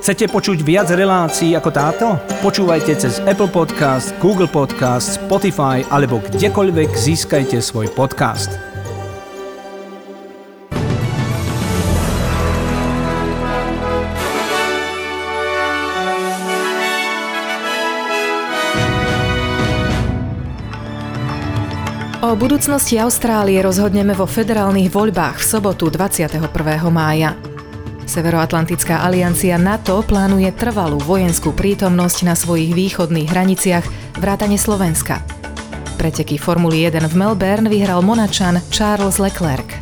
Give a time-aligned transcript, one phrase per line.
[0.00, 2.16] Chcete počuť viac relácií ako táto?
[2.40, 8.48] Počúvajte cez Apple Podcast, Google Podcast, Spotify alebo kdekoľvek získajte svoj podcast.
[22.24, 26.40] O budúcnosti Austrálie rozhodneme vo federálnych voľbách v sobotu 21.
[26.88, 27.49] mája.
[28.10, 33.86] Severoatlantická aliancia NATO plánuje trvalú vojenskú prítomnosť na svojich východných hraniciach
[34.18, 35.22] vrátane Slovenska.
[35.94, 39.79] Preteky Formuly 1 v Melbourne vyhral Monačan Charles Leclerc.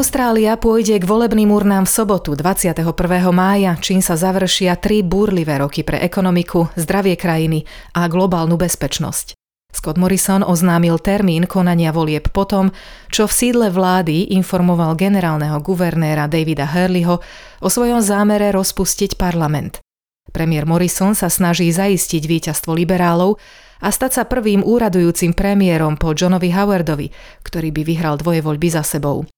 [0.00, 2.88] Austrália pôjde k volebným urnám v sobotu 21.
[3.36, 9.36] mája, čím sa završia tri búrlivé roky pre ekonomiku, zdravie krajiny a globálnu bezpečnosť.
[9.68, 12.72] Scott Morrison oznámil termín konania volieb potom,
[13.12, 17.20] čo v sídle vlády informoval generálneho guvernéra Davida Hurleyho
[17.60, 19.84] o svojom zámere rozpustiť parlament.
[20.32, 23.36] Premiér Morrison sa snaží zaistiť víťazstvo liberálov
[23.84, 27.12] a stať sa prvým úradujúcim premiérom po Johnovi Howardovi,
[27.44, 29.28] ktorý by vyhral dvoje voľby za sebou.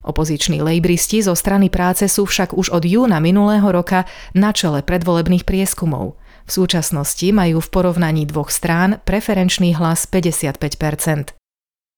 [0.00, 5.44] Opoziční lejbristi zo strany práce sú však už od júna minulého roka na čele predvolebných
[5.44, 6.16] prieskumov.
[6.48, 11.36] V súčasnosti majú v porovnaní dvoch strán preferenčný hlas 55%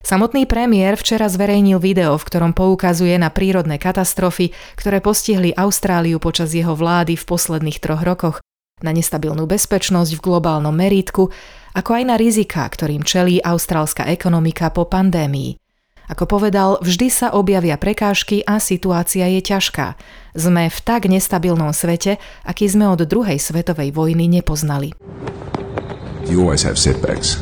[0.02, 6.50] Samotný premiér včera zverejnil video, v ktorom poukazuje na prírodné katastrofy, ktoré postihli Austráliu počas
[6.50, 8.36] jeho vlády v posledných troch rokoch,
[8.82, 11.30] na nestabilnú bezpečnosť v globálnom meritku,
[11.78, 15.61] ako aj na rizika, ktorým čelí austrálska ekonomika po pandémii.
[16.12, 19.96] Ako povedal, vždy sa objavia prekážky a situácia je ťažká.
[20.36, 24.92] Sme v tak nestabilnom svete, aký sme od druhej svetovej vojny nepoznali.
[26.28, 27.40] You always have setbacks.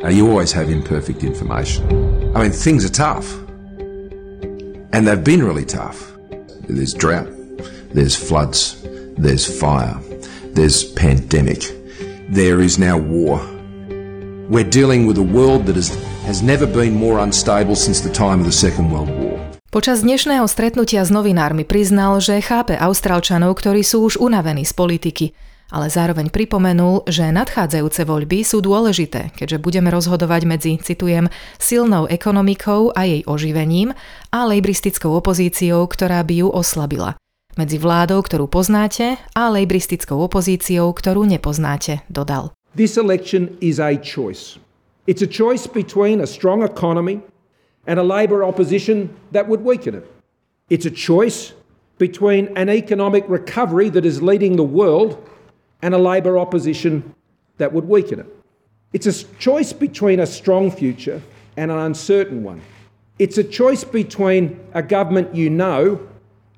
[0.00, 1.84] And you always have imperfect information.
[2.32, 3.28] I mean, things are tough.
[4.96, 6.16] And they've been really tough.
[6.64, 7.28] There's drought,
[7.92, 8.80] there's floods,
[9.20, 10.00] there's fire,
[10.56, 11.68] there's pandemic.
[12.32, 13.44] There is now war.
[14.48, 15.92] We're dealing with a world that is
[16.26, 19.40] has never been more unstable since the time of the Second World War.
[19.70, 25.26] Počas dnešného stretnutia s novinármi priznal, že chápe Austrálčanov, ktorí sú už unavení z politiky,
[25.70, 31.30] ale zároveň pripomenul, že nadchádzajúce voľby sú dôležité, keďže budeme rozhodovať medzi, citujem,
[31.62, 33.94] silnou ekonomikou a jej oživením
[34.34, 37.14] a lejbristickou opozíciou, ktorá by ju oslabila.
[37.54, 42.50] Medzi vládou, ktorú poznáte, a lejbristickou opozíciou, ktorú nepoznáte, dodal.
[42.74, 44.58] This election is a choice.
[45.10, 47.20] It's a choice between a strong economy
[47.84, 50.08] and a Labor opposition that would weaken it.
[50.68, 51.52] It's a choice
[51.98, 55.28] between an economic recovery that is leading the world
[55.82, 57.12] and a Labor opposition
[57.58, 58.26] that would weaken it.
[58.92, 61.20] It's a choice between a strong future
[61.56, 62.62] and an uncertain one.
[63.18, 66.06] It's a choice between a government you know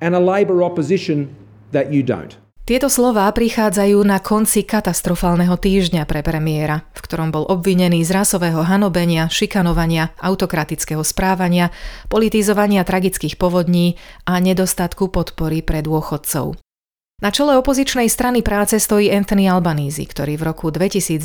[0.03, 1.35] and a Labor opposition
[1.71, 2.37] that you don't.
[2.63, 8.63] Tieto slová prichádzajú na konci katastrofálneho týždňa pre premiéra, v ktorom bol obvinený z rasového
[8.63, 11.75] hanobenia, šikanovania, autokratického správania,
[12.07, 13.99] politizovania tragických povodní
[14.31, 16.55] a nedostatku podpory pre dôchodcov.
[17.23, 21.23] Na čele opozičnej strany práce stojí Anthony Albanese, ktorý v roku 2019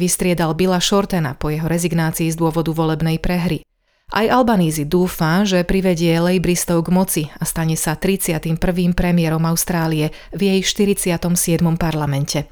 [0.00, 3.67] vystriedal Billa Shortena po jeho rezignácii z dôvodu volebnej prehry.
[4.08, 8.56] Aj Albanízy dúfa, že privedie lejbristov k moci a stane sa 31.
[8.96, 11.60] premiérom Austrálie v jej 47.
[11.76, 12.48] parlamente.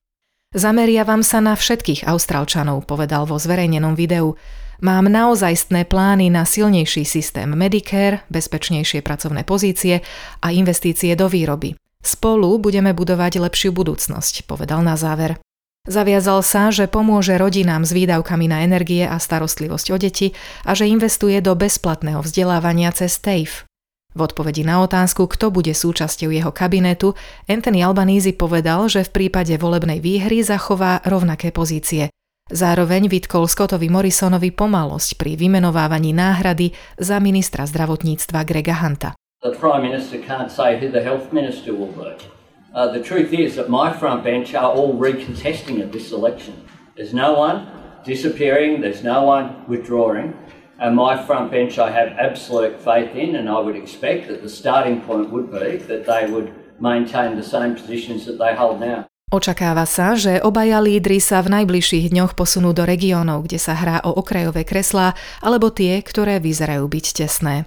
[0.53, 4.37] Zameriavam sa na všetkých Austrálčanov, povedal vo zverejnenom videu.
[4.85, 10.05] Mám naozajstné plány na silnejší systém Medicare, bezpečnejšie pracovné pozície
[10.45, 11.73] a investície do výroby.
[12.05, 15.41] Spolu budeme budovať lepšiu budúcnosť, povedal na záver.
[15.87, 20.35] Zaviazal sa, že pomôže rodinám s výdavkami na energie a starostlivosť o deti
[20.67, 23.63] a že investuje do bezplatného vzdelávania cez TAFE.
[24.17, 27.15] V odpovedi na otázku, kto bude súčasťou jeho kabinetu,
[27.47, 32.11] Anthony Albanese povedal, že v prípade volebnej výhry zachová rovnaké pozície.
[32.51, 39.15] Zároveň vytkol Scottovi Morrisonovi pomalosť pri vymenovávaní náhrady za ministra zdravotníctva Grega Hunta.
[39.45, 42.36] The Prime Minister can't say who the health minister will be.
[42.77, 46.53] Uh, the truth is that my front bench are all recontesting at this election.
[46.93, 47.73] There's no one
[48.05, 50.37] disappearing, there's no one withdrawing.
[50.77, 54.53] And my front bench I have absolute faith in, and I would expect that the
[54.53, 59.09] starting point would be that they would maintain the same positions that they hold now.
[59.33, 64.05] Očakáva sa, že obaja lídry sa v najbližších dňoch posunú do regiónov, kde sa hrá
[64.05, 67.67] o okrajové kreslá alebo tie, ktoré vyzerajú byť tesné.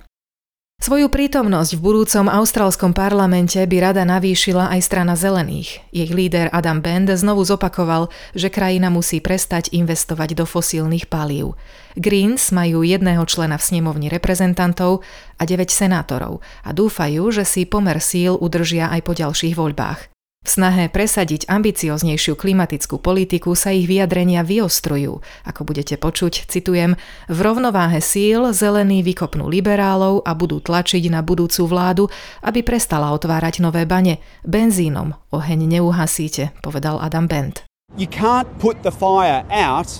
[0.79, 5.83] Svoju prítomnosť v budúcom austrálskom parlamente by rada navýšila aj strana zelených.
[5.91, 11.59] Jej líder Adam Bend znovu zopakoval, že krajina musí prestať investovať do fosílnych palív.
[11.99, 15.03] Greens majú jedného člena v snemovni reprezentantov
[15.35, 20.18] a 9 senátorov a dúfajú, že si pomer síl udržia aj po ďalších voľbách.
[20.39, 25.19] V snahe presadiť ambicioznejšiu klimatickú politiku sa ich vyjadrenia vyostrujú.
[25.43, 26.95] Ako budete počuť, citujem,
[27.27, 32.07] v rovnováhe síl zelení vykopnú liberálov a budú tlačiť na budúcu vládu,
[32.39, 34.23] aby prestala otvárať nové bane.
[34.47, 37.67] Benzínom oheň neuhasíte, povedal Adam Bent.
[37.99, 39.91] You can't put the fire out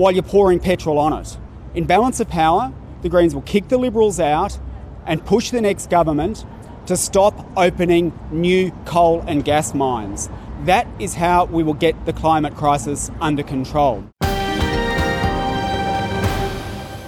[0.00, 1.36] while you're pouring petrol on it.
[1.76, 2.72] In balance of power,
[3.04, 4.56] the Greens will kick the Liberals out
[5.04, 6.48] and push the next government
[6.92, 10.28] to stop opening new coal and gas mines.
[10.68, 14.04] That is how we will get the climate crisis under control.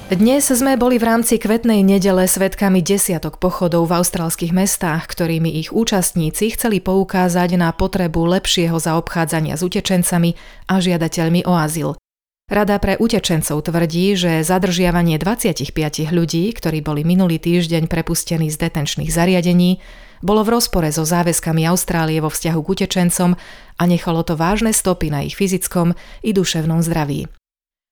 [0.08, 5.74] Dnes sme boli v rámci kvetnej nedele svetkami desiatok pochodov v austrálskych mestách, ktorými ich
[5.74, 10.38] účastníci chceli poukázať na potrebu lepšieho zaobchádzania s utečencami
[10.70, 11.98] a žiadateľmi o azyl.
[12.44, 15.72] Rada pre utečencov tvrdí, že zadržiavanie 25
[16.12, 19.80] ľudí, ktorí boli minulý týždeň prepustení z detenčných zariadení,
[20.20, 23.40] bolo v rozpore so záväzkami Austrálie vo vzťahu k utečencom
[23.80, 27.32] a nechalo to vážne stopy na ich fyzickom i duševnom zdraví.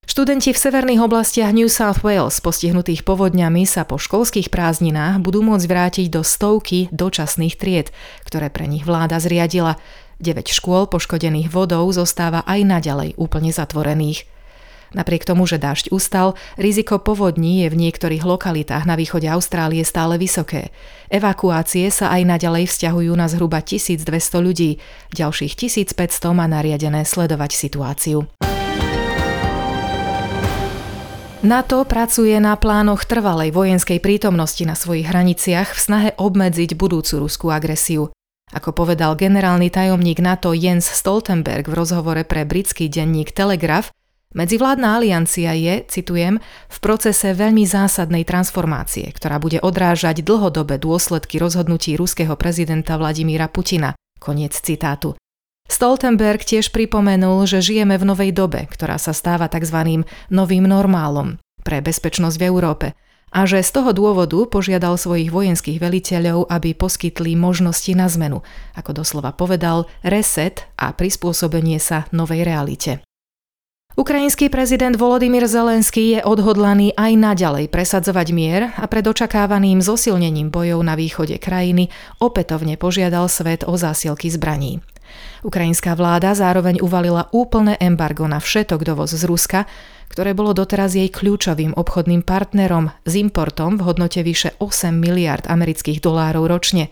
[0.05, 5.65] Študenti v severných oblastiach New South Wales postihnutých povodňami sa po školských prázdninách budú môcť
[5.65, 7.89] vrátiť do stovky dočasných tried,
[8.29, 9.81] ktoré pre nich vláda zriadila.
[10.21, 14.29] 9 škôl poškodených vodou zostáva aj naďalej úplne zatvorených.
[14.93, 20.21] Napriek tomu, že dážď ustal, riziko povodní je v niektorých lokalitách na východe Austrálie stále
[20.21, 20.69] vysoké.
[21.09, 24.09] Evakuácie sa aj naďalej vzťahujú na zhruba 1200
[24.41, 24.81] ľudí.
[25.17, 28.29] Ďalších 1500 má nariadené sledovať situáciu.
[31.43, 37.51] NATO pracuje na plánoch trvalej vojenskej prítomnosti na svojich hraniciach v snahe obmedziť budúcu ruskú
[37.51, 38.15] agresiu.
[38.55, 43.91] Ako povedal generálny tajomník NATO Jens Stoltenberg v rozhovore pre britský denník Telegraph,
[44.33, 46.41] Medzivládna aliancia je, citujem,
[46.73, 53.93] v procese veľmi zásadnej transformácie, ktorá bude odrážať dlhodobé dôsledky rozhodnutí ruského prezidenta Vladimíra Putina.
[54.17, 55.13] Koniec citátu.
[55.69, 60.05] Stoltenberg tiež pripomenul, že žijeme v novej dobe, ktorá sa stáva tzv.
[60.33, 62.87] novým normálom pre bezpečnosť v Európe
[63.33, 68.45] a že z toho dôvodu požiadal svojich vojenských veliteľov, aby poskytli možnosti na zmenu,
[68.77, 73.01] ako doslova povedal, reset a prispôsobenie sa novej realite.
[73.93, 80.81] Ukrajinský prezident Volodymyr Zelenský je odhodlaný aj naďalej presadzovať mier a pred očakávaným zosilnením bojov
[80.81, 84.81] na východe krajiny opätovne požiadal svet o zásielky zbraní.
[85.45, 89.69] Ukrajinská vláda zároveň uvalila úplné embargo na všetok dovoz z Ruska,
[90.09, 96.01] ktoré bolo doteraz jej kľúčovým obchodným partnerom s importom v hodnote vyše 8 miliard amerických
[96.01, 96.89] dolárov ročne.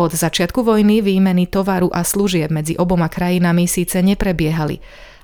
[0.00, 4.80] Od začiatku vojny výmeny tovaru a služieb medzi oboma krajinami síce neprebiehali,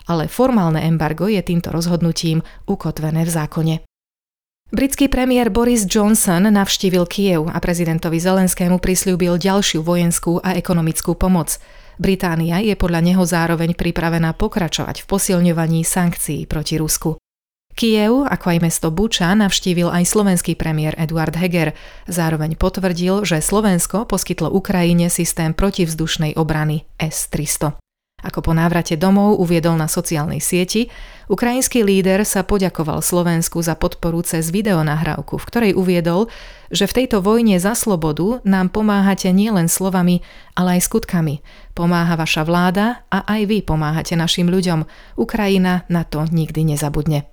[0.09, 3.75] ale formálne embargo je týmto rozhodnutím ukotvené v zákone.
[4.75, 11.63] Britský premiér Boris Johnson navštívil Kiev a prezidentovi Zelenskému prislúbil ďalšiu vojenskú a ekonomickú pomoc.
[11.95, 17.15] Británia je podľa neho zároveň pripravená pokračovať v posilňovaní sankcií proti Rusku.
[17.75, 21.75] Kiev, ako aj mesto Buča, navštívil aj slovenský premiér Eduard Heger.
[22.07, 27.84] Zároveň potvrdil, že Slovensko poskytlo Ukrajine systém protivzdušnej obrany S-300.
[28.25, 30.89] Ako po návrate domov uviedol na sociálnej sieti,
[31.29, 36.33] ukrajinský líder sa poďakoval Slovensku za podporu cez videonahrávku, v ktorej uviedol,
[36.73, 40.25] že v tejto vojne za slobodu nám pomáhate nielen slovami,
[40.57, 41.45] ale aj skutkami.
[41.77, 44.89] Pomáha vaša vláda a aj vy pomáhate našim ľuďom.
[45.21, 47.29] Ukrajina na to nikdy nezabudne.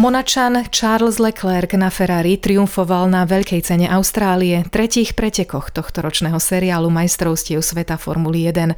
[0.00, 6.88] Monačan Charles Leclerc na Ferrari triumfoval na Veľkej cene Austrálie, tretích pretekoch tohto ročného seriálu
[6.88, 8.72] majstrovstiev sveta Formuly 1.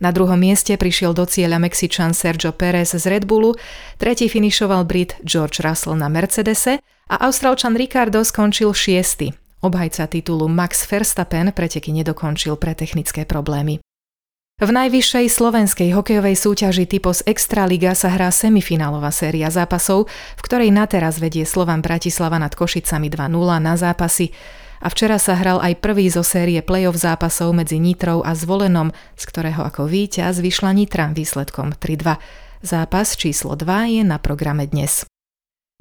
[0.00, 3.52] Na druhom mieste prišiel do cieľa Mexičan Sergio Pérez z Red Bullu,
[4.00, 9.28] tretí finišoval Brit George Russell na Mercedese a Austrálčan Ricardo skončil šiesty.
[9.60, 13.76] Obhajca titulu Max Verstappen preteky nedokončil pre technické problémy.
[14.62, 20.06] V najvyššej slovenskej hokejovej súťaži Typos Extraliga sa hrá semifinálová séria zápasov,
[20.38, 24.30] v ktorej na teraz vedie Slovan Bratislava nad Košicami 2-0 na zápasy.
[24.78, 29.24] A včera sa hral aj prvý zo série play-off zápasov medzi Nitrou a Zvolenom, z
[29.26, 32.22] ktorého ako víťaz vyšla Nitra výsledkom 3-2.
[32.62, 35.02] Zápas číslo 2 je na programe dnes.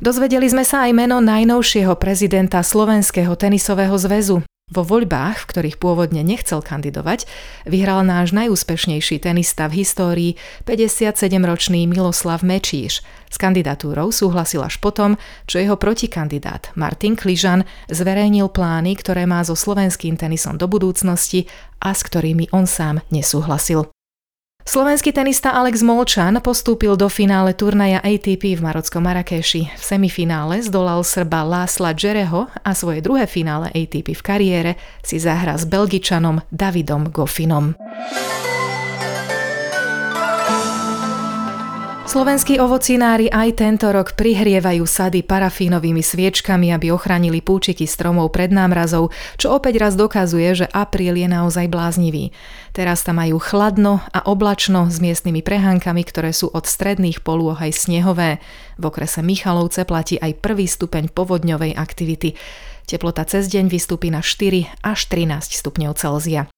[0.02, 4.42] Dozvedeli sme sa aj meno najnovšieho prezidenta Slovenského tenisového zväzu.
[4.72, 7.28] Vo voľbách, v ktorých pôvodne nechcel kandidovať,
[7.68, 10.32] vyhral náš najúspešnejší tenista v histórii
[10.64, 13.04] 57-ročný Miloslav Mečíš.
[13.28, 19.60] S kandidatúrou súhlasil až potom, čo jeho protikandidát Martin Kližan zverejnil plány, ktoré má so
[19.60, 21.52] slovenským tenisom do budúcnosti
[21.84, 23.92] a s ktorými on sám nesúhlasil.
[24.62, 29.74] Slovenský tenista Alex Molčan postúpil do finále turnaja ATP v marockom Marrakeši.
[29.74, 35.58] V semifinále zdolal Srba Lásla Džereho a svoje druhé finále ATP v kariére si zahra
[35.58, 37.74] s Belgičanom Davidom Goffinom.
[42.12, 49.16] Slovenskí ovocinári aj tento rok prihrievajú sady parafínovými sviečkami, aby ochránili púčiky stromov pred námrazou,
[49.40, 52.36] čo opäť raz dokazuje, že apríl je naozaj bláznivý.
[52.76, 57.88] Teraz tam majú chladno a oblačno s miestnymi prehánkami, ktoré sú od stredných polôh aj
[57.88, 58.44] snehové.
[58.76, 62.36] V okrese Michalovce platí aj prvý stupeň povodňovej aktivity.
[62.92, 66.52] Teplota cez deň vystúpi na 4 až 13 stupňov Celzia.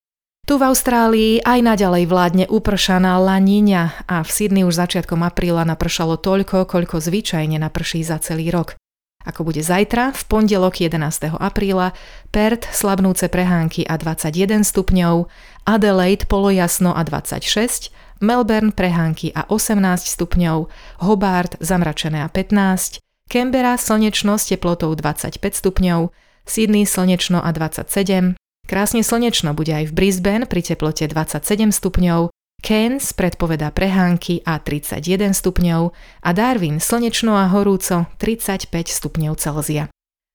[0.43, 6.19] Tu v Austrálii aj naďalej vládne upršaná laníňa a v Sydney už začiatkom apríla napršalo
[6.19, 8.75] toľko, koľko zvyčajne naprší za celý rok.
[9.23, 11.39] Ako bude zajtra, v pondelok 11.
[11.39, 11.95] apríla,
[12.35, 15.31] Perth slabnúce prehánky a 21 stupňov,
[15.63, 19.79] Adelaide polojasno a 26, Melbourne prehánky a 18
[20.11, 20.67] stupňov,
[21.07, 22.99] Hobart zamračené a 15,
[23.31, 26.11] Canberra slnečno s teplotou 25 stupňov,
[26.43, 33.11] Sydney slnečno a 27, Krásne slnečno bude aj v Brisbane pri teplote 27 stupňov, Cairns
[33.11, 35.91] predpovedá prehánky a 31 stupňov
[36.23, 39.91] a Darwin slnečno a horúco 35 stupňov Celzia.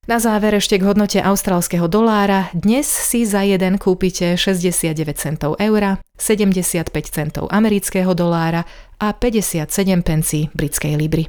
[0.09, 2.49] Na záver ešte k hodnote austrálskeho dolára.
[2.57, 8.65] Dnes si za jeden kúpite 69 centov eura, 75 centov amerického dolára
[9.01, 9.69] a 57
[10.05, 11.29] pencí britskej libry.